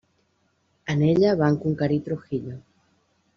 En 0.93 1.03
ella 1.03 1.35
van 1.35 1.57
conquerir 1.59 2.03
Trujillo. 2.09 2.57